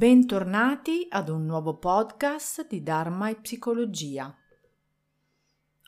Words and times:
Bentornati 0.00 1.06
ad 1.10 1.28
un 1.28 1.44
nuovo 1.44 1.76
podcast 1.76 2.66
di 2.66 2.82
Dharma 2.82 3.28
e 3.28 3.34
Psicologia. 3.34 4.34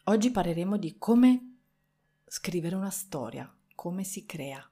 Oggi 0.04 0.30
parleremo 0.30 0.76
di 0.76 0.98
come 0.98 1.54
scrivere 2.26 2.76
una 2.76 2.90
storia, 2.90 3.50
come 3.74 4.04
si 4.04 4.26
crea. 4.26 4.62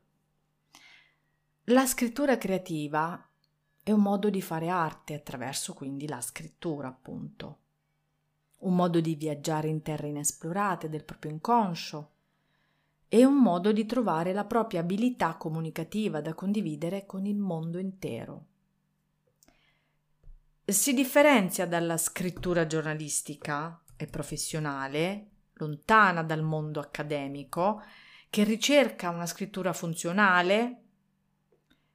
La 1.64 1.86
scrittura 1.86 2.36
creativa 2.36 3.30
è 3.82 3.90
un 3.92 4.02
modo 4.02 4.28
di 4.28 4.42
fare 4.42 4.68
arte 4.68 5.14
attraverso 5.14 5.72
quindi 5.72 6.06
la 6.06 6.20
scrittura, 6.20 6.88
appunto. 6.88 7.58
Un 8.58 8.74
modo 8.74 9.00
di 9.00 9.14
viaggiare 9.14 9.68
in 9.68 9.80
terre 9.80 10.08
inesplorate 10.08 10.90
del 10.90 11.04
proprio 11.04 11.32
inconscio. 11.32 12.10
È 13.08 13.24
un 13.24 13.36
modo 13.36 13.72
di 13.72 13.86
trovare 13.86 14.34
la 14.34 14.44
propria 14.44 14.80
abilità 14.80 15.36
comunicativa 15.36 16.20
da 16.20 16.34
condividere 16.34 17.06
con 17.06 17.24
il 17.24 17.38
mondo 17.38 17.78
intero 17.78 18.48
si 20.72 20.94
differenzia 20.94 21.66
dalla 21.66 21.96
scrittura 21.96 22.66
giornalistica 22.66 23.82
e 23.96 24.06
professionale, 24.06 25.26
lontana 25.54 26.22
dal 26.22 26.42
mondo 26.42 26.80
accademico, 26.80 27.82
che 28.28 28.44
ricerca 28.44 29.10
una 29.10 29.26
scrittura 29.26 29.72
funzionale, 29.72 30.82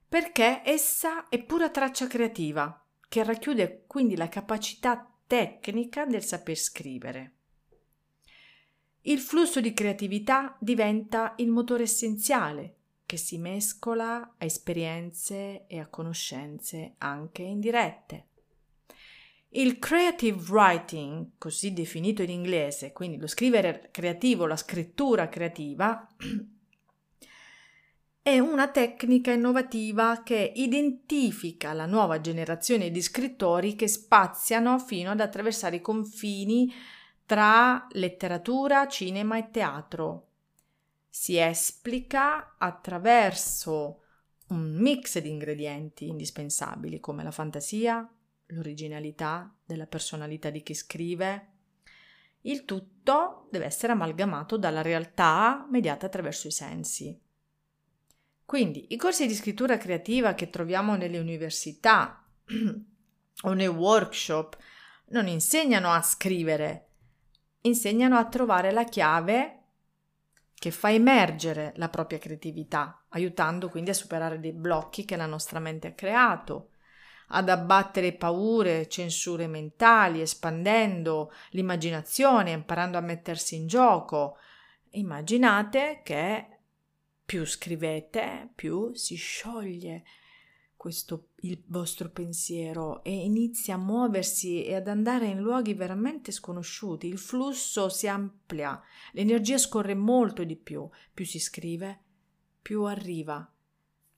perché 0.08 0.62
essa 0.64 1.28
è 1.30 1.44
pura 1.44 1.70
traccia 1.70 2.08
creativa, 2.08 2.84
che 3.08 3.24
racchiude 3.24 3.86
quindi 3.88 4.16
la 4.16 4.30
capacità 4.30 5.10
tecnica 5.26 6.06
del 6.06 6.24
saper 6.24 6.58
scrivere. 6.58 7.34
Il 9.02 9.20
flusso 9.20 9.62
di 9.62 9.74
creatività 9.74 10.58
diventa 10.60 11.34
il 11.38 11.50
motore 11.50 11.84
essenziale 11.84 12.76
che 13.06 13.18
si 13.18 13.38
mescola 13.38 14.36
a 14.38 14.46
esperienze 14.46 15.66
e 15.68 15.80
a 15.80 15.88
conoscenze 15.88 16.96
anche 16.98 17.44
indirette. 17.44 18.28
Il 19.58 19.80
creative 19.80 20.52
writing, 20.52 21.30
così 21.38 21.72
definito 21.72 22.22
in 22.22 22.30
inglese, 22.30 22.92
quindi 22.92 23.18
lo 23.18 23.26
scrivere 23.26 23.88
creativo, 23.90 24.48
la 24.48 24.58
scrittura 24.58 25.30
creativa, 25.30 26.06
è 28.22 28.38
una 28.38 28.68
tecnica 28.68 29.32
innovativa 29.32 30.24
che 30.24 30.52
identifica 30.56 31.72
la 31.72 31.86
nuova 31.86 32.20
generazione 32.20 32.92
di 32.92 33.02
scrittori 33.02 33.78
che 33.78 33.88
spaziano 33.88 34.78
fino 34.78 35.12
ad 35.12 35.22
attraversare 35.22 35.78
i 35.78 35.82
confini 35.82 36.74
tra 37.26 37.88
letteratura, 37.92 38.90
cinema 38.90 39.38
e 39.38 39.52
teatro. 39.52 40.28
Si 41.10 41.40
esplica 41.40 42.56
attraverso 42.58 44.02
un 44.48 44.76
mix 44.76 45.18
di 45.20 45.30
ingredienti 45.30 46.10
indispensabili 46.10 47.00
come 47.00 47.24
la 47.24 47.32
fantasia, 47.32 48.06
l'originalità 48.48 49.54
della 49.66 49.88
personalità 49.88 50.50
di 50.50 50.62
chi 50.62 50.74
scrive. 50.74 51.50
Il 52.42 52.66
tutto 52.66 53.48
deve 53.50 53.66
essere 53.66 53.94
amalgamato 53.94 54.58
dalla 54.58 54.82
realtà 54.82 55.66
mediata 55.70 56.06
attraverso 56.06 56.48
i 56.48 56.52
sensi. 56.52 57.20
Quindi 58.46 58.94
i 58.94 58.98
corsi 58.98 59.26
di 59.26 59.34
scrittura 59.34 59.78
creativa 59.78 60.36
che 60.36 60.52
troviamo 60.52 60.96
nelle 60.96 61.18
università 61.18 62.24
o 63.42 63.54
nei 63.54 63.68
workshop 63.68 64.58
non 65.08 65.28
insegnano 65.28 65.92
a 65.92 66.02
scrivere, 66.04 66.88
insegnano 67.62 68.18
a 68.18 68.28
trovare 68.28 68.72
la 68.72 68.84
chiave 68.84 69.62
che 70.54 70.70
fa 70.72 70.92
emergere 70.92 71.74
la 71.78 71.90
propria 71.90 72.20
creatività, 72.20 73.06
aiutando 73.10 73.70
quindi 73.70 73.90
a 73.90 73.96
superare 73.96 74.40
dei 74.40 74.54
blocchi 74.54 75.06
che 75.06 75.16
la 75.16 75.26
nostra 75.26 75.60
mente 75.60 75.88
ha 75.88 75.94
creato 75.94 76.70
ad 77.30 77.50
abbattere 77.50 78.14
paure, 78.14 78.88
censure 78.88 79.48
mentali, 79.48 80.22
espandendo 80.22 81.32
l'immaginazione, 81.52 82.52
imparando 82.52 82.98
a 82.98 83.02
mettersi 83.02 83.56
in 83.56 83.68
gioco. 83.68 84.38
Immaginate 84.92 86.02
che 86.04 86.48
più 87.26 87.46
scrivete, 87.46 88.50
più 88.54 88.94
si 88.94 89.16
scioglie 89.16 90.04
questo, 90.86 91.30
il 91.38 91.64
vostro 91.66 92.12
pensiero 92.12 93.04
e 93.04 93.12
inizia 93.12 93.74
a 93.74 93.80
muoversi 93.80 94.64
e 94.64 94.76
ad 94.76 94.88
andare 94.88 95.26
in 95.26 95.40
luoghi 95.40 95.74
veramente 95.74 96.32
sconosciuti. 96.32 97.08
Il 97.08 97.18
flusso 97.18 97.90
si 97.90 98.08
amplia, 98.08 98.80
l'energia 99.14 99.58
scorre 99.58 99.96
molto 99.96 100.44
di 100.44 100.56
più. 100.56 100.88
Più 101.12 101.26
si 101.26 101.40
scrive, 101.40 102.02
più 102.62 102.84
arriva 102.84 103.52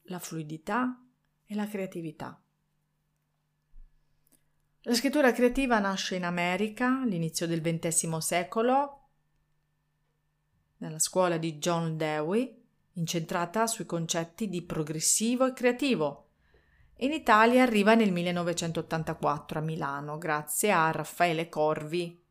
la 0.09 0.19
fluidità 0.19 1.01
e 1.45 1.55
la 1.55 1.67
creatività. 1.67 2.37
La 4.87 4.93
scrittura 4.93 5.33
creativa 5.33 5.79
nasce 5.79 6.15
in 6.15 6.23
America 6.23 7.01
all'inizio 7.01 7.45
del 7.45 7.59
XX 7.59 8.15
secolo, 8.19 9.01
nella 10.77 10.99
scuola 10.99 11.35
di 11.35 11.57
John 11.57 11.97
Dewey, 11.97 12.63
incentrata 12.93 13.67
sui 13.67 13.85
concetti 13.85 14.47
di 14.47 14.61
progressivo 14.61 15.45
e 15.45 15.51
creativo. 15.51 16.29
In 16.99 17.11
Italia 17.11 17.63
arriva 17.63 17.95
nel 17.95 18.13
1984 18.13 19.59
a 19.59 19.61
Milano, 19.61 20.17
grazie 20.17 20.71
a 20.71 20.89
Raffaele 20.89 21.49
Corvi. 21.49 22.23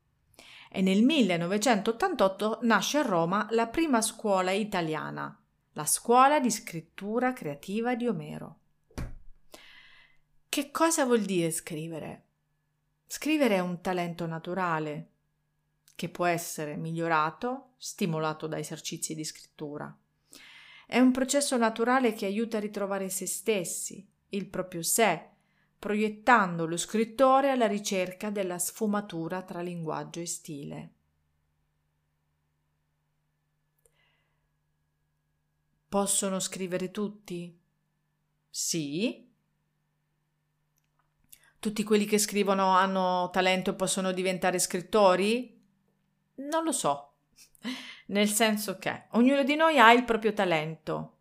E 0.71 0.81
nel 0.81 1.03
1988 1.03 2.61
nasce 2.63 2.97
a 2.97 3.03
Roma 3.03 3.49
la 3.51 3.67
prima 3.67 4.01
scuola 4.01 4.53
italiana, 4.53 5.39
la 5.73 5.85
Scuola 5.85 6.41
di 6.41 6.51
scrittura 6.51 7.35
creativa 7.35 7.95
di 7.95 8.09
Omero. 8.09 8.61
Che 10.49 10.71
cosa 10.71 11.05
vuol 11.05 11.21
dire 11.21 11.51
scrivere? 11.51 12.26
Scrivere 13.07 13.57
è 13.57 13.61
un 13.61 13.81
talento 13.81 14.27
naturale 14.27 15.11
che 15.95 16.09
può 16.09 16.27
essere 16.27 16.77
migliorato, 16.77 17.75
stimolato 17.77 18.47
da 18.47 18.59
esercizi 18.59 19.15
di 19.15 19.25
scrittura. 19.25 19.97
È 20.87 20.99
un 20.99 21.13
processo 21.13 21.57
naturale 21.57 22.13
che 22.15 22.27
aiuta 22.27 22.59
a 22.59 22.61
ritrovare 22.61 23.09
se 23.09 23.27
stessi, 23.27 24.07
il 24.31 24.47
proprio 24.47 24.83
sé, 24.83 25.31
proiettando 25.79 26.67
lo 26.67 26.77
scrittore 26.77 27.51
alla 27.51 27.67
ricerca 27.67 28.31
della 28.31 28.59
sfumatura 28.59 29.43
tra 29.43 29.61
linguaggio 29.61 30.21
e 30.21 30.27
stile. 30.27 30.91
Possono 35.89 36.41
scrivere 36.41 36.91
tutti? 36.91 37.59
Sì, 38.51 39.26
tutti 41.59 41.83
quelli 41.83 42.05
che 42.05 42.19
scrivono 42.19 42.71
hanno 42.71 43.31
talento 43.33 43.71
e 43.71 43.75
possono 43.75 44.13
diventare 44.13 44.59
scrittori? 44.59 45.61
Non 46.37 46.65
lo 46.65 46.73
so. 46.73 47.13
Nel 48.07 48.29
senso 48.29 48.79
che 48.79 49.07
ognuno 49.13 49.43
di 49.43 49.57
noi 49.57 49.79
ha 49.79 49.93
il 49.93 50.05
proprio 50.05 50.33
talento. 50.33 51.13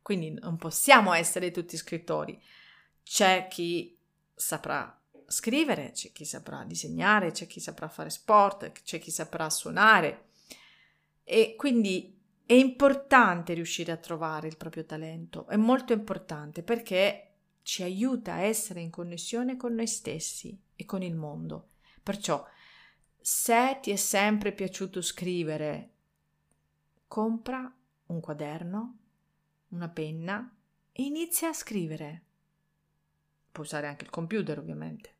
Quindi 0.00 0.32
non 0.32 0.56
possiamo 0.56 1.12
essere 1.12 1.50
tutti 1.50 1.76
scrittori. 1.76 2.40
C'è 3.02 3.48
chi 3.48 3.96
saprà 4.34 4.98
scrivere, 5.26 5.92
c'è 5.92 6.12
chi 6.12 6.24
saprà 6.24 6.64
disegnare, 6.64 7.32
c'è 7.32 7.46
chi 7.46 7.60
saprà 7.60 7.88
fare 7.88 8.10
sport, 8.10 8.72
c'è 8.82 8.98
chi 8.98 9.10
saprà 9.10 9.48
suonare. 9.50 10.28
E 11.24 11.54
quindi 11.56 12.18
è 12.46 12.52
importante 12.52 13.54
riuscire 13.54 13.92
a 13.92 13.96
trovare 13.96 14.48
il 14.48 14.56
proprio 14.56 14.84
talento, 14.84 15.46
è 15.46 15.56
molto 15.56 15.92
importante 15.92 16.62
perché 16.62 17.33
ci 17.64 17.82
aiuta 17.82 18.34
a 18.34 18.40
essere 18.42 18.82
in 18.82 18.90
connessione 18.90 19.56
con 19.56 19.74
noi 19.74 19.86
stessi 19.86 20.56
e 20.76 20.84
con 20.84 21.02
il 21.02 21.14
mondo. 21.14 21.70
Perciò, 22.02 22.46
se 23.18 23.78
ti 23.80 23.90
è 23.90 23.96
sempre 23.96 24.52
piaciuto 24.52 25.00
scrivere, 25.00 25.92
compra 27.08 27.74
un 28.06 28.20
quaderno, 28.20 28.98
una 29.68 29.88
penna 29.88 30.54
e 30.92 31.02
inizia 31.04 31.48
a 31.48 31.54
scrivere. 31.54 32.22
Puoi 33.50 33.64
usare 33.64 33.86
anche 33.86 34.04
il 34.04 34.10
computer, 34.10 34.58
ovviamente. 34.58 35.13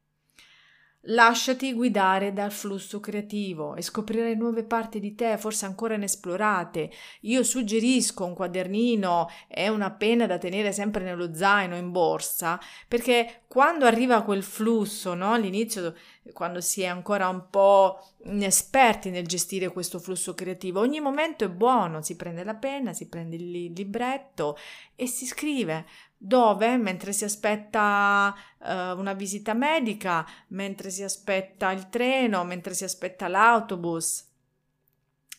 Lasciati 1.08 1.74
guidare 1.74 2.32
dal 2.32 2.50
flusso 2.50 2.98
creativo 2.98 3.74
e 3.74 3.82
scoprire 3.82 4.34
nuove 4.34 4.64
parti 4.64 5.00
di 5.00 5.14
te, 5.14 5.36
forse 5.36 5.66
ancora 5.66 5.96
inesplorate. 5.96 6.90
Io 7.22 7.42
suggerisco 7.42 8.24
un 8.24 8.32
quadernino 8.32 9.28
e 9.46 9.68
una 9.68 9.90
penna 9.90 10.24
da 10.26 10.38
tenere 10.38 10.72
sempre 10.72 11.04
nello 11.04 11.34
zaino 11.34 11.76
in 11.76 11.90
borsa, 11.90 12.58
perché 12.88 13.42
quando 13.48 13.84
arriva 13.84 14.22
quel 14.22 14.42
flusso, 14.42 15.12
no? 15.12 15.32
all'inizio, 15.32 15.94
quando 16.32 16.62
si 16.62 16.80
è 16.80 16.86
ancora 16.86 17.28
un 17.28 17.50
po' 17.50 18.00
inesperti 18.24 19.10
nel 19.10 19.26
gestire 19.26 19.68
questo 19.68 19.98
flusso 19.98 20.32
creativo, 20.32 20.80
ogni 20.80 21.00
momento 21.00 21.44
è 21.44 21.50
buono, 21.50 22.00
si 22.00 22.16
prende 22.16 22.44
la 22.44 22.54
penna, 22.54 22.94
si 22.94 23.08
prende 23.08 23.36
il 23.36 23.72
libretto 23.74 24.56
e 24.96 25.06
si 25.06 25.26
scrive 25.26 25.84
dove 26.24 26.78
mentre 26.78 27.12
si 27.12 27.24
aspetta 27.24 28.34
uh, 28.58 28.98
una 28.98 29.12
visita 29.12 29.52
medica, 29.52 30.26
mentre 30.48 30.88
si 30.88 31.02
aspetta 31.02 31.70
il 31.70 31.90
treno, 31.90 32.44
mentre 32.44 32.72
si 32.72 32.82
aspetta 32.82 33.28
l'autobus. 33.28 34.26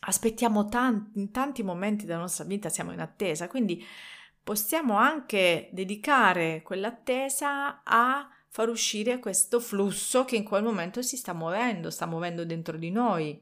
Aspettiamo 0.01 0.67
tanti, 0.67 1.17
in 1.17 1.31
tanti 1.31 1.63
momenti 1.63 2.05
della 2.05 2.19
nostra 2.19 2.43
vita 2.43 2.69
siamo 2.69 2.91
in 2.91 2.99
attesa, 2.99 3.47
quindi 3.47 3.83
possiamo 4.43 4.95
anche 4.95 5.69
dedicare 5.71 6.61
quell'attesa 6.61 7.81
a 7.83 8.29
far 8.47 8.69
uscire 8.69 9.17
questo 9.17 9.59
flusso 9.59 10.23
che 10.23 10.35
in 10.35 10.43
quel 10.43 10.61
momento 10.61 11.01
si 11.01 11.17
sta 11.17 11.33
muovendo, 11.33 11.89
sta 11.89 12.05
muovendo 12.05 12.45
dentro 12.45 12.77
di 12.77 12.91
noi. 12.91 13.41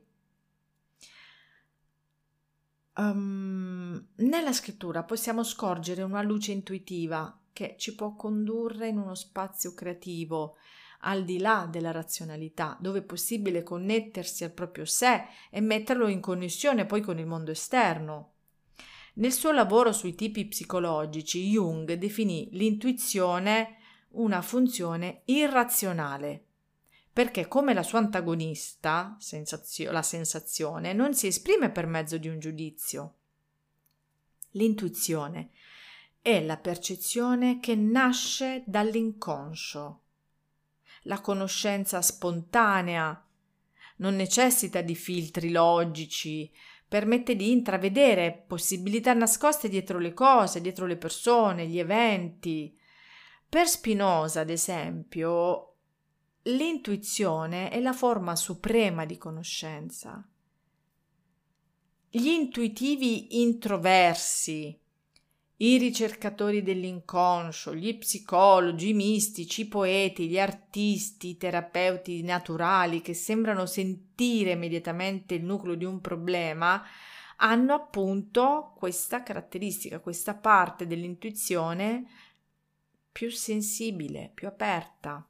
Um, 2.96 3.63
nella 4.16 4.54
scrittura 4.54 5.04
possiamo 5.04 5.44
scorgere 5.44 6.02
una 6.02 6.22
luce 6.22 6.52
intuitiva 6.52 7.38
che 7.52 7.76
ci 7.78 7.96
può 7.96 8.16
condurre 8.16 8.88
in 8.88 8.98
uno 8.98 9.16
spazio 9.16 9.74
creativo 9.74 10.58
al 11.06 11.24
di 11.24 11.38
là 11.40 11.68
della 11.70 11.92
razionalità, 11.92 12.78
dove 12.80 13.00
è 13.00 13.04
possibile 13.04 13.64
connettersi 13.64 14.44
al 14.44 14.52
proprio 14.52 14.86
sé 14.86 15.26
e 15.50 15.62
metterlo 15.62 16.08
in 16.08 16.20
connessione 16.20 16.86
poi 16.86 17.02
con 17.02 17.20
il 17.20 17.26
mondo 17.26 17.52
esterno. 17.52 18.32
Nel 19.16 19.32
suo 19.32 19.52
lavoro 19.52 19.92
sui 19.92 20.16
tipi 20.16 20.48
psicologici, 20.48 21.50
Jung 21.50 21.94
definì 21.94 22.50
l'intuizione 22.54 23.78
una 24.14 24.42
funzione 24.42 25.22
irrazionale, 25.26 26.46
perché 27.12 27.48
come 27.48 27.74
la 27.74 27.84
sua 27.84 28.00
antagonista, 28.00 29.16
sensazio- 29.20 29.92
la 29.92 30.02
sensazione, 30.02 30.94
non 30.94 31.14
si 31.14 31.28
esprime 31.28 31.70
per 31.70 31.86
mezzo 31.86 32.18
di 32.18 32.28
un 32.28 32.40
giudizio. 32.40 33.16
L'intuizione 34.54 35.50
è 36.22 36.42
la 36.42 36.58
percezione 36.58 37.60
che 37.60 37.76
nasce 37.76 38.64
dall'inconscio. 38.66 40.02
La 41.04 41.22
conoscenza 41.22 42.02
spontanea 42.02 43.26
non 43.98 44.16
necessita 44.16 44.82
di 44.82 44.96
filtri 44.96 45.52
logici, 45.52 46.52
permette 46.88 47.36
di 47.36 47.52
intravedere 47.52 48.44
possibilità 48.48 49.14
nascoste 49.14 49.68
dietro 49.68 50.00
le 50.00 50.14
cose, 50.14 50.62
dietro 50.62 50.86
le 50.86 50.98
persone, 50.98 51.68
gli 51.68 51.80
eventi. 51.80 52.78
Per 53.50 53.68
Spinoza, 53.68 54.42
ad 54.42 54.50
esempio, 54.50 55.76
l'intuizione 56.44 57.70
è 57.70 57.80
la 57.80 57.94
forma 57.94 58.36
suprema 58.36 59.06
di 59.06 59.18
conoscenza. 59.18 60.28
Gli 62.16 62.28
intuitivi 62.28 63.42
introversi, 63.42 64.80
i 65.58 65.78
ricercatori 65.80 66.62
dell'inconscio, 66.62 67.74
gli 67.74 67.98
psicologi, 67.98 68.90
i 68.90 68.94
mistici, 68.94 69.62
i 69.62 69.68
poeti, 69.68 70.28
gli 70.28 70.38
artisti, 70.38 71.30
i 71.30 71.38
terapeuti 71.38 72.22
naturali 72.22 73.02
che 73.02 73.16
sembrano 73.16 73.66
sentire 73.66 74.52
immediatamente 74.52 75.34
il 75.34 75.44
nucleo 75.44 75.74
di 75.74 75.86
un 75.86 76.02
problema, 76.02 76.84
hanno 77.38 77.74
appunto 77.74 78.74
questa 78.78 79.24
caratteristica, 79.24 80.00
questa 80.00 80.36
parte 80.36 80.86
dell'intuizione 80.86 82.06
più 83.12 83.32
sensibile, 83.32 84.30
più 84.36 84.48
aperta. 84.48 85.28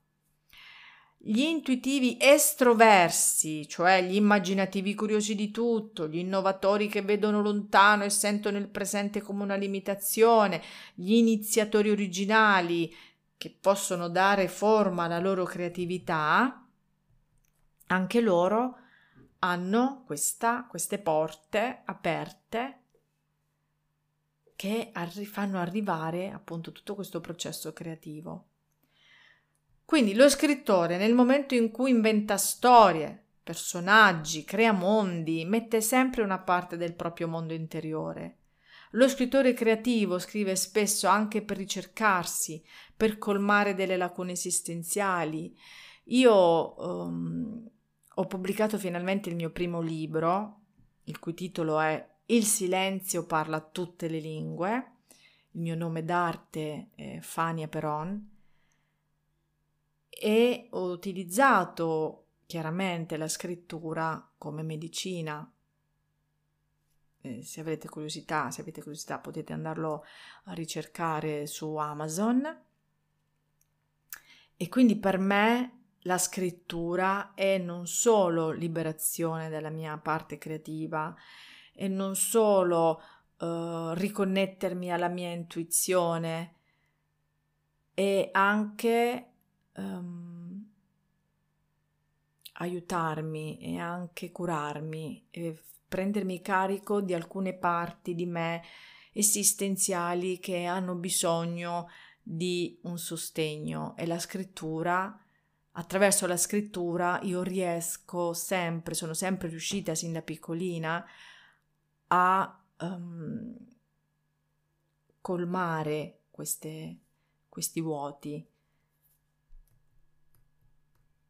Gli 1.25 1.39
intuitivi 1.39 2.17
estroversi, 2.19 3.65
cioè 3.69 4.03
gli 4.03 4.15
immaginativi 4.15 4.93
curiosi 4.93 5.35
di 5.35 5.51
tutto, 5.51 6.05
gli 6.09 6.17
innovatori 6.17 6.89
che 6.89 7.01
vedono 7.01 7.41
lontano 7.41 8.03
e 8.03 8.09
sentono 8.09 8.57
il 8.57 8.67
presente 8.67 9.21
come 9.21 9.43
una 9.43 9.55
limitazione, 9.55 10.61
gli 10.93 11.13
iniziatori 11.13 11.89
originali 11.89 12.93
che 13.37 13.57
possono 13.57 14.09
dare 14.09 14.49
forma 14.49 15.05
alla 15.05 15.19
loro 15.19 15.45
creatività, 15.45 16.67
anche 17.87 18.19
loro 18.19 18.75
hanno 19.39 20.03
questa, 20.05 20.65
queste 20.69 20.99
porte 20.99 21.83
aperte 21.85 22.81
che 24.57 24.89
arri- 24.91 25.25
fanno 25.25 25.57
arrivare 25.57 26.31
appunto 26.31 26.73
tutto 26.73 26.95
questo 26.95 27.21
processo 27.21 27.71
creativo. 27.71 28.47
Quindi 29.85 30.13
lo 30.15 30.29
scrittore 30.29 30.97
nel 30.97 31.13
momento 31.13 31.55
in 31.55 31.69
cui 31.69 31.91
inventa 31.91 32.37
storie, 32.37 33.21
personaggi, 33.43 34.43
crea 34.43 34.71
mondi, 34.71 35.45
mette 35.45 35.81
sempre 35.81 36.23
una 36.23 36.39
parte 36.39 36.77
del 36.77 36.93
proprio 36.93 37.27
mondo 37.27 37.53
interiore. 37.53 38.37
Lo 38.91 39.07
scrittore 39.09 39.53
creativo 39.53 40.19
scrive 40.19 40.55
spesso 40.55 41.07
anche 41.07 41.41
per 41.41 41.57
ricercarsi, 41.57 42.63
per 42.95 43.17
colmare 43.17 43.75
delle 43.75 43.97
lacune 43.97 44.33
esistenziali. 44.33 45.55
Io 46.05 47.01
um, 47.05 47.69
ho 48.15 48.25
pubblicato 48.25 48.77
finalmente 48.77 49.29
il 49.29 49.35
mio 49.35 49.49
primo 49.49 49.81
libro, 49.81 50.61
il 51.05 51.19
cui 51.19 51.33
titolo 51.33 51.79
è 51.79 52.07
Il 52.27 52.45
silenzio 52.45 53.25
parla 53.25 53.59
tutte 53.59 54.07
le 54.07 54.19
lingue. 54.19 54.91
Il 55.51 55.61
mio 55.61 55.75
nome 55.75 56.03
d'arte 56.03 56.89
è 56.95 57.17
Fania 57.21 57.67
Peron 57.67 58.31
e 60.23 60.67
ho 60.69 60.89
utilizzato 60.89 62.27
chiaramente 62.45 63.17
la 63.17 63.27
scrittura 63.27 64.25
come 64.37 64.63
medicina. 64.63 65.51
Eh, 67.19 67.43
se 67.43 67.59
avrete 67.59 67.89
curiosità, 67.89 68.49
se 68.49 68.61
avete 68.61 68.79
curiosità 68.79 69.19
potete 69.19 69.51
andarlo 69.51 70.05
a 70.45 70.53
ricercare 70.53 71.45
su 71.45 71.75
Amazon. 71.75 72.61
E 74.55 74.69
quindi 74.69 74.95
per 74.95 75.17
me 75.17 75.87
la 76.03 76.17
scrittura 76.17 77.33
è 77.33 77.57
non 77.57 77.85
solo 77.85 78.51
liberazione 78.51 79.49
della 79.49 79.71
mia 79.71 79.97
parte 79.97 80.37
creativa, 80.37 81.13
e 81.73 81.89
non 81.89 82.15
solo 82.15 83.01
uh, 83.39 83.91
riconnettermi 83.91 84.89
alla 84.89 85.09
mia 85.09 85.31
intuizione, 85.31 86.55
è 87.93 88.29
anche 88.31 89.32
um, 89.75 90.71
aiutarmi 92.53 93.59
e 93.59 93.77
anche 93.77 94.31
curarmi 94.31 95.27
e 95.31 95.63
prendermi 95.87 96.41
carico 96.41 97.01
di 97.01 97.13
alcune 97.13 97.53
parti 97.53 98.15
di 98.15 98.25
me 98.25 98.63
esistenziali 99.11 100.39
che 100.39 100.65
hanno 100.65 100.95
bisogno 100.95 101.89
di 102.21 102.79
un 102.83 102.97
sostegno. 102.97 103.95
E 103.97 104.05
la 104.05 104.19
scrittura 104.19 105.17
attraverso 105.75 106.27
la 106.27 106.37
scrittura 106.37 107.19
io 107.23 107.41
riesco 107.41 108.33
sempre 108.33 108.93
sono 108.93 109.13
sempre 109.13 109.47
riuscita 109.47 109.95
sin 109.95 110.13
da 110.13 110.21
piccolina 110.21 111.03
a 112.07 112.63
um, 112.79 113.55
colmare 115.19 116.19
queste, 116.29 116.97
questi 117.49 117.81
vuoti 117.81 118.45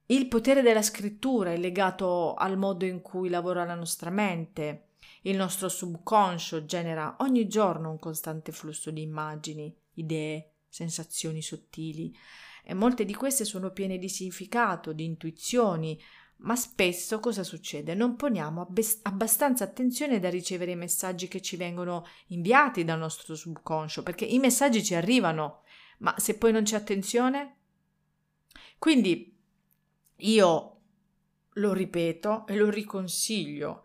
il 0.07 0.27
potere 0.27 0.61
della 0.61 0.81
scrittura 0.81 1.51
è 1.51 1.57
legato 1.57 2.33
al 2.33 2.57
modo 2.57 2.85
in 2.85 3.01
cui 3.01 3.29
lavora 3.29 3.63
la 3.63 3.75
nostra 3.75 4.09
mente. 4.09 4.89
Il 5.21 5.37
nostro 5.37 5.69
subconscio 5.69 6.65
genera 6.65 7.15
ogni 7.19 7.47
giorno 7.47 7.89
un 7.89 7.99
costante 7.99 8.51
flusso 8.51 8.91
di 8.91 9.01
immagini, 9.01 9.73
idee, 9.93 10.55
sensazioni 10.67 11.41
sottili 11.41 12.13
e 12.63 12.73
molte 12.73 13.05
di 13.05 13.13
queste 13.13 13.45
sono 13.45 13.71
piene 13.71 13.97
di 13.97 14.09
significato, 14.09 14.91
di 14.91 15.05
intuizioni, 15.05 15.99
ma 16.37 16.55
spesso 16.55 17.19
cosa 17.19 17.43
succede? 17.43 17.93
Non 17.93 18.15
poniamo 18.17 18.67
abbastanza 19.03 19.63
attenzione 19.63 20.19
da 20.19 20.29
ricevere 20.29 20.71
i 20.71 20.77
messaggi 20.77 21.29
che 21.29 21.41
ci 21.41 21.55
vengono 21.55 22.05
inviati 22.27 22.83
dal 22.83 22.99
nostro 22.99 23.35
subconscio, 23.35 24.03
perché 24.03 24.25
i 24.25 24.39
messaggi 24.39 24.83
ci 24.83 24.95
arrivano, 24.95 25.61
ma 25.99 26.13
se 26.17 26.37
poi 26.37 26.51
non 26.51 26.63
c'è 26.63 26.75
attenzione? 26.75 27.57
Quindi 28.77 29.32
io 30.17 30.77
lo 31.53 31.73
ripeto 31.73 32.45
e 32.47 32.55
lo 32.55 32.69
riconsiglio. 32.69 33.83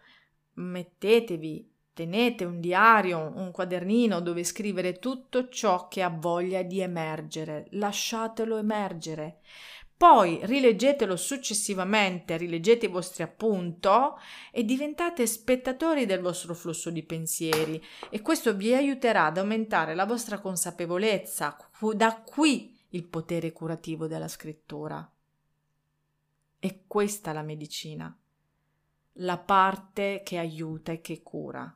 Mettetevi, 0.54 1.70
tenete 1.92 2.44
un 2.44 2.60
diario, 2.60 3.32
un 3.34 3.50
quadernino 3.50 4.20
dove 4.20 4.44
scrivere 4.44 4.98
tutto 4.98 5.48
ciò 5.48 5.88
che 5.88 6.02
ha 6.02 6.08
voglia 6.08 6.62
di 6.62 6.80
emergere. 6.80 7.66
Lasciatelo 7.70 8.56
emergere. 8.56 9.40
Poi 9.98 10.38
rileggetelo 10.44 11.16
successivamente, 11.16 12.36
rileggete 12.36 12.86
i 12.86 12.88
vostri 12.88 13.24
appunti 13.24 13.88
e 14.52 14.64
diventate 14.64 15.26
spettatori 15.26 16.06
del 16.06 16.20
vostro 16.20 16.54
flusso 16.54 16.90
di 16.90 17.02
pensieri 17.02 17.82
e 18.08 18.22
questo 18.22 18.54
vi 18.54 18.72
aiuterà 18.74 19.24
ad 19.24 19.38
aumentare 19.38 19.96
la 19.96 20.06
vostra 20.06 20.38
consapevolezza. 20.38 21.56
Da 21.94 22.22
qui 22.24 22.78
il 22.90 23.06
potere 23.06 23.50
curativo 23.50 24.06
della 24.06 24.28
scrittura. 24.28 25.10
È 26.58 26.80
questa 26.86 27.32
la 27.32 27.42
medicina, 27.42 28.16
la 29.14 29.38
parte 29.38 30.22
che 30.24 30.38
aiuta 30.38 30.92
e 30.92 31.00
che 31.00 31.22
cura. 31.22 31.72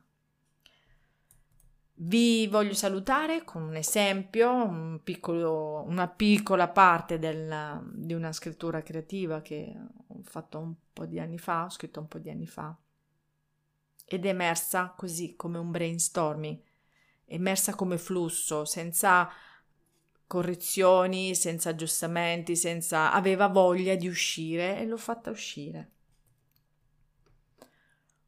Vi 1.95 2.47
voglio 2.47 2.73
salutare 2.73 3.43
con 3.43 3.61
un 3.61 3.75
esempio, 3.75 4.51
un 4.51 5.01
piccolo, 5.03 5.83
una 5.87 6.07
piccola 6.07 6.67
parte 6.67 7.19
del, 7.19 7.81
di 7.93 8.13
una 8.13 8.33
scrittura 8.33 8.81
creativa 8.81 9.41
che 9.41 9.73
ho 10.07 10.21
fatto 10.23 10.59
un 10.59 10.73
po' 10.91 11.05
di 11.05 11.19
anni 11.19 11.37
fa, 11.37 11.65
ho 11.65 11.69
scritto 11.69 11.99
un 11.99 12.07
po' 12.07 12.17
di 12.17 12.29
anni 12.29 12.47
fa, 12.47 12.75
ed 14.05 14.25
è 14.25 14.29
emersa 14.29 14.93
così 14.97 15.35
come 15.35 15.57
un 15.59 15.71
brainstorming 15.71 16.61
emersa 17.25 17.75
come 17.75 17.97
flusso, 17.97 18.65
senza 18.65 19.29
correzioni, 20.33 21.35
senza 21.35 21.69
aggiustamenti, 21.69 22.55
senza... 22.55 23.11
aveva 23.11 23.45
voglia 23.49 23.93
di 23.93 24.07
uscire 24.07 24.79
e 24.79 24.85
l'ho 24.87 24.97
fatta 24.97 25.29
uscire. 25.29 25.91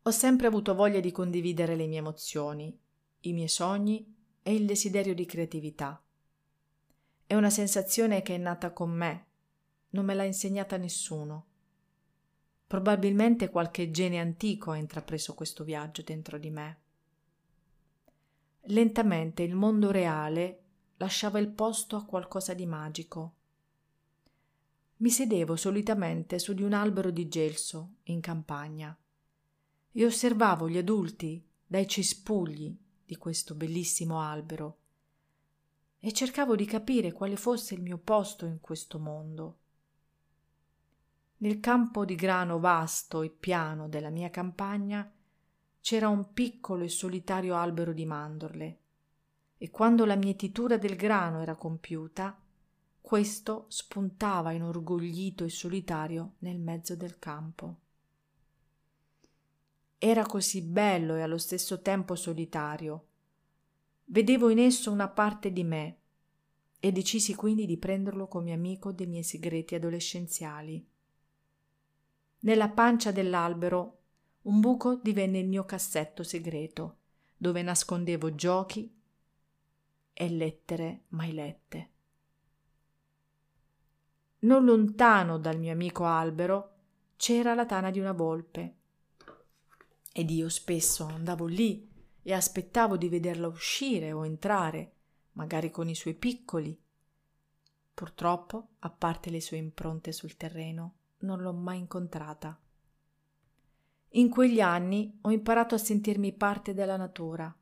Ho 0.03 0.11
sempre 0.11 0.45
avuto 0.45 0.75
voglia 0.75 0.99
di 0.99 1.11
condividere 1.11 1.75
le 1.75 1.87
mie 1.87 1.97
emozioni, 1.97 2.79
i 3.21 3.33
miei 3.33 3.47
sogni 3.47 4.15
e 4.43 4.53
il 4.53 4.67
desiderio 4.67 5.15
di 5.15 5.25
creatività. 5.25 5.99
È 7.25 7.33
una 7.33 7.49
sensazione 7.49 8.21
che 8.21 8.35
è 8.35 8.37
nata 8.37 8.71
con 8.71 8.91
me, 8.91 9.25
non 9.89 10.05
me 10.05 10.13
l'ha 10.13 10.25
insegnata 10.25 10.77
nessuno. 10.77 11.47
Probabilmente 12.67 13.49
qualche 13.49 13.89
gene 13.89 14.19
antico 14.19 14.69
ha 14.69 14.77
intrapreso 14.77 15.33
questo 15.33 15.63
viaggio 15.63 16.03
dentro 16.03 16.37
di 16.37 16.51
me. 16.51 16.81
Lentamente 18.67 19.41
il 19.41 19.55
mondo 19.55 19.89
reale 19.89 20.64
lasciava 20.97 21.39
il 21.39 21.49
posto 21.49 21.95
a 21.95 22.05
qualcosa 22.05 22.53
di 22.53 22.65
magico. 22.65 23.33
Mi 24.97 25.09
sedevo 25.09 25.55
solitamente 25.55 26.39
su 26.39 26.53
di 26.53 26.63
un 26.63 26.73
albero 26.73 27.11
di 27.11 27.27
gelso 27.27 27.95
in 28.03 28.21
campagna 28.21 28.97
e 29.91 30.05
osservavo 30.05 30.69
gli 30.69 30.77
adulti 30.77 31.45
dai 31.67 31.87
cespugli 31.87 32.75
di 33.05 33.17
questo 33.17 33.55
bellissimo 33.55 34.21
albero 34.21 34.77
e 35.99 36.13
cercavo 36.13 36.55
di 36.55 36.65
capire 36.65 37.11
quale 37.11 37.35
fosse 37.35 37.73
il 37.73 37.81
mio 37.81 37.97
posto 37.97 38.45
in 38.45 38.61
questo 38.61 38.99
mondo. 38.99 39.57
Nel 41.37 41.59
campo 41.59 42.05
di 42.05 42.15
grano 42.15 42.59
vasto 42.59 43.21
e 43.21 43.29
piano 43.29 43.89
della 43.89 44.09
mia 44.09 44.29
campagna 44.29 45.11
c'era 45.81 46.07
un 46.07 46.31
piccolo 46.31 46.83
e 46.83 46.89
solitario 46.89 47.55
albero 47.55 47.91
di 47.91 48.05
mandorle 48.05 48.79
e 49.57 49.69
quando 49.69 50.05
la 50.05 50.15
mietitura 50.15 50.77
del 50.77 50.95
grano 50.95 51.41
era 51.41 51.55
compiuta, 51.55 52.39
questo 53.01 53.65
spuntava 53.69 54.51
inorgoglito 54.51 55.43
e 55.43 55.49
solitario 55.49 56.33
nel 56.39 56.59
mezzo 56.59 56.95
del 56.95 57.19
campo. 57.19 57.79
Era 59.97 60.25
così 60.25 60.61
bello 60.61 61.15
e 61.15 61.21
allo 61.21 61.37
stesso 61.37 61.81
tempo 61.81 62.15
solitario 62.15 63.07
Vedevo 64.07 64.49
in 64.49 64.59
esso 64.59 64.91
una 64.91 65.07
parte 65.07 65.51
di 65.51 65.63
me 65.63 65.97
e 66.79 66.91
decisi 66.91 67.33
quindi 67.33 67.65
di 67.65 67.77
prenderlo 67.77 68.27
come 68.27 68.53
amico 68.53 68.91
dei 68.91 69.07
miei 69.07 69.23
segreti 69.23 69.73
adolescenziali. 69.73 70.85
Nella 72.41 72.69
pancia 72.69 73.11
dell'albero 73.11 74.01
un 74.43 74.59
buco 74.59 74.99
divenne 75.01 75.39
il 75.39 75.47
mio 75.47 75.65
cassetto 75.65 76.21
segreto, 76.21 76.97
dove 77.35 77.63
nascondevo 77.63 78.35
giochi 78.35 78.94
e 80.17 80.29
lettere 80.29 81.01
mai 81.09 81.33
lette. 81.33 81.89
Non 84.39 84.63
lontano 84.63 85.37
dal 85.37 85.59
mio 85.59 85.73
amico 85.73 86.05
albero 86.05 86.71
c'era 87.17 87.53
la 87.53 87.65
tana 87.65 87.91
di 87.91 87.99
una 87.99 88.13
volpe. 88.13 88.75
Ed 90.13 90.29
io 90.29 90.47
spesso 90.47 91.03
andavo 91.03 91.45
lì 91.45 91.91
e 92.21 92.33
aspettavo 92.33 92.95
di 92.95 93.09
vederla 93.09 93.47
uscire 93.47 94.13
o 94.13 94.25
entrare, 94.25 94.93
magari 95.33 95.69
con 95.69 95.89
i 95.89 95.95
suoi 95.95 96.13
piccoli. 96.13 96.79
Purtroppo, 97.93 98.69
a 98.79 98.89
parte 98.89 99.29
le 99.29 99.41
sue 99.41 99.57
impronte 99.57 100.13
sul 100.13 100.37
terreno, 100.37 100.93
non 101.19 101.41
l'ho 101.41 101.53
mai 101.53 101.79
incontrata. 101.79 102.57
In 104.11 104.29
quegli 104.29 104.61
anni 104.61 105.17
ho 105.21 105.31
imparato 105.31 105.75
a 105.75 105.79
sentirmi 105.79 106.31
parte 106.31 106.73
della 106.73 106.95
natura. 106.95 107.53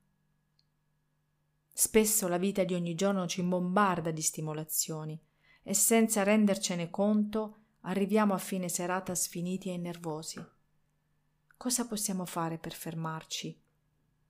Spesso 1.94 2.28
la 2.28 2.40
vita 2.40 2.64
di 2.64 2.74
ogni 2.74 2.96
giorno 2.96 3.28
ci 3.28 3.44
bombarda 3.44 4.10
di 4.10 4.24
stimolazioni 4.24 5.22
e 5.62 5.76
senza 5.76 6.24
rendercene 6.24 6.90
conto 6.90 7.58
arriviamo 7.82 8.34
a 8.34 8.40
fine 8.40 8.68
serata 8.68 9.14
sfiniti 9.14 9.70
e 9.70 9.78
nervosi. 9.78 10.44
Cosa 11.56 11.86
possiamo 11.86 12.26
fare 12.26 12.58
per 12.58 12.74
fermarci 12.74 13.62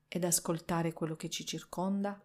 ed 0.10 0.26
ascoltare 0.26 0.92
quello 0.92 1.16
che 1.16 1.30
ci 1.30 1.46
circonda? 1.46 2.22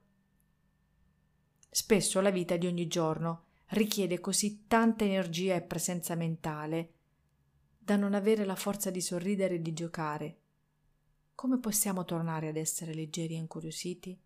Spesso 1.70 2.20
la 2.20 2.30
vita 2.30 2.56
di 2.56 2.66
ogni 2.66 2.88
giorno 2.88 3.44
richiede 3.66 4.18
così 4.18 4.66
tanta 4.66 5.04
energia 5.04 5.54
e 5.54 5.62
presenza 5.62 6.16
mentale 6.16 6.94
da 7.78 7.94
non 7.94 8.14
avere 8.14 8.44
la 8.44 8.56
forza 8.56 8.90
di 8.90 9.00
sorridere 9.00 9.54
e 9.54 9.62
di 9.62 9.72
giocare. 9.72 10.40
Come 11.36 11.60
possiamo 11.60 12.04
tornare 12.04 12.48
ad 12.48 12.56
essere 12.56 12.92
leggeri 12.92 13.34
e 13.34 13.38
incuriositi? 13.38 14.20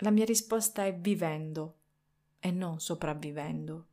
La 0.00 0.10
mia 0.10 0.24
risposta 0.24 0.84
è 0.84 0.94
vivendo 0.94 1.76
e 2.38 2.50
non 2.50 2.80
sopravvivendo. 2.80 3.86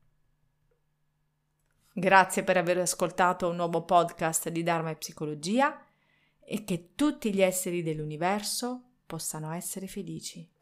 Grazie 1.94 2.44
per 2.44 2.58
aver 2.58 2.80
ascoltato 2.80 3.48
un 3.48 3.56
nuovo 3.56 3.84
podcast 3.84 4.50
di 4.50 4.64
Dharma 4.64 4.90
e 4.90 4.96
Psicologia 4.96 5.86
e 6.40 6.64
che 6.66 6.90
tutti 6.96 7.34
gli 7.34 7.42
esseri 7.42 7.82
dell'universo 7.84 8.82
possano 9.06 9.52
essere 9.54 9.88
felici. 9.88 10.53